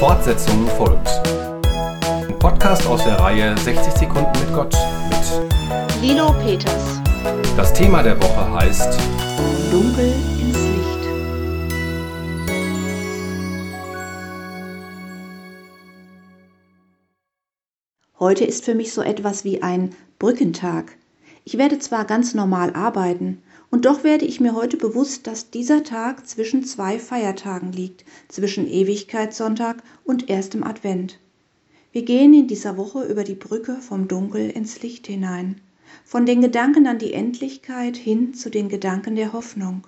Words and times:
Fortsetzung 0.00 0.66
folgt. 0.78 1.10
Ein 2.06 2.38
Podcast 2.38 2.86
aus 2.86 3.04
der 3.04 3.20
Reihe 3.20 3.54
60 3.58 3.92
Sekunden 3.92 4.32
mit 4.40 4.54
Gott 4.54 4.74
mit 5.10 6.00
Lilo 6.00 6.32
Peters. 6.42 7.02
Das 7.54 7.74
Thema 7.74 8.02
der 8.02 8.18
Woche 8.18 8.50
heißt 8.50 8.98
Dunkel 9.70 10.14
ins 10.40 10.56
Licht. 10.56 11.04
Heute 18.18 18.46
ist 18.46 18.64
für 18.64 18.74
mich 18.74 18.94
so 18.94 19.02
etwas 19.02 19.44
wie 19.44 19.62
ein 19.62 19.94
Brückentag. 20.18 20.96
Ich 21.44 21.58
werde 21.58 21.78
zwar 21.78 22.06
ganz 22.06 22.32
normal 22.32 22.74
arbeiten, 22.74 23.42
und 23.70 23.84
doch 23.84 24.02
werde 24.02 24.24
ich 24.24 24.40
mir 24.40 24.54
heute 24.54 24.76
bewusst, 24.76 25.26
dass 25.26 25.50
dieser 25.50 25.84
Tag 25.84 26.26
zwischen 26.26 26.64
zwei 26.64 26.98
Feiertagen 26.98 27.72
liegt, 27.72 28.04
zwischen 28.28 28.68
Ewigkeitssonntag 28.68 29.82
und 30.04 30.28
erstem 30.28 30.64
Advent. 30.64 31.18
Wir 31.92 32.02
gehen 32.02 32.34
in 32.34 32.48
dieser 32.48 32.76
Woche 32.76 33.04
über 33.04 33.24
die 33.24 33.34
Brücke 33.34 33.76
vom 33.76 34.08
Dunkel 34.08 34.50
ins 34.50 34.82
Licht 34.82 35.06
hinein, 35.06 35.60
von 36.04 36.26
den 36.26 36.40
Gedanken 36.40 36.86
an 36.86 36.98
die 36.98 37.12
Endlichkeit 37.12 37.96
hin 37.96 38.34
zu 38.34 38.50
den 38.50 38.68
Gedanken 38.68 39.16
der 39.16 39.32
Hoffnung. 39.32 39.86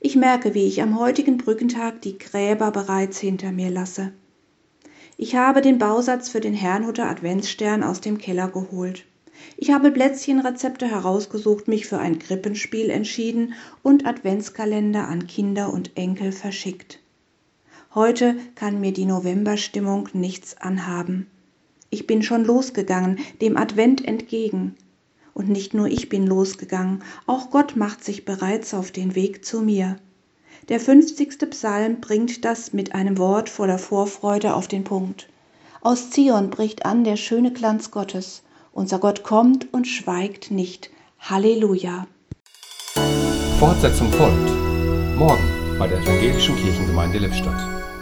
Ich 0.00 0.16
merke, 0.16 0.54
wie 0.54 0.66
ich 0.66 0.82
am 0.82 0.98
heutigen 0.98 1.38
Brückentag 1.38 2.02
die 2.02 2.18
Gräber 2.18 2.70
bereits 2.70 3.18
hinter 3.18 3.52
mir 3.52 3.70
lasse. 3.70 4.12
Ich 5.16 5.36
habe 5.36 5.60
den 5.60 5.78
Bausatz 5.78 6.28
für 6.28 6.40
den 6.40 6.54
Herrnhuter 6.54 7.08
Adventsstern 7.08 7.82
aus 7.82 8.00
dem 8.00 8.18
Keller 8.18 8.48
geholt. 8.48 9.04
Ich 9.56 9.70
habe 9.70 9.90
Plätzchenrezepte 9.90 10.86
herausgesucht, 10.88 11.68
mich 11.68 11.86
für 11.86 11.98
ein 11.98 12.18
Krippenspiel 12.18 12.90
entschieden 12.90 13.54
und 13.82 14.06
Adventskalender 14.06 15.08
an 15.08 15.26
Kinder 15.26 15.72
und 15.72 15.96
Enkel 15.96 16.32
verschickt. 16.32 17.00
Heute 17.94 18.36
kann 18.56 18.80
mir 18.80 18.92
die 18.92 19.06
Novemberstimmung 19.06 20.08
nichts 20.12 20.60
anhaben. 20.60 21.28
Ich 21.90 22.06
bin 22.06 22.22
schon 22.22 22.44
losgegangen, 22.44 23.20
dem 23.40 23.56
Advent 23.56 24.04
entgegen. 24.04 24.74
Und 25.32 25.48
nicht 25.48 25.74
nur 25.74 25.86
ich 25.86 26.08
bin 26.08 26.26
losgegangen, 26.26 27.02
auch 27.26 27.50
Gott 27.50 27.76
macht 27.76 28.04
sich 28.04 28.24
bereits 28.24 28.74
auf 28.74 28.90
den 28.90 29.14
Weg 29.14 29.44
zu 29.44 29.60
mir. 29.60 29.96
Der 30.68 30.80
fünfzigste 30.80 31.46
Psalm 31.46 32.00
bringt 32.00 32.44
das 32.44 32.72
mit 32.72 32.94
einem 32.94 33.18
Wort 33.18 33.48
voller 33.48 33.78
Vorfreude 33.78 34.54
auf 34.54 34.66
den 34.66 34.84
Punkt. 34.84 35.28
Aus 35.80 36.10
Zion 36.10 36.50
bricht 36.50 36.86
an 36.86 37.04
der 37.04 37.16
schöne 37.16 37.52
Glanz 37.52 37.90
Gottes. 37.90 38.42
Unser 38.74 38.98
Gott 38.98 39.22
kommt 39.22 39.72
und 39.72 39.86
schweigt 39.86 40.50
nicht. 40.50 40.90
Halleluja. 41.20 42.08
Fortsetzung 43.60 44.10
folgt. 44.10 44.50
Morgen 45.16 45.78
bei 45.78 45.86
der 45.86 45.98
Evangelischen 45.98 46.56
Kirchengemeinde 46.56 47.18
Lippstadt. 47.18 47.93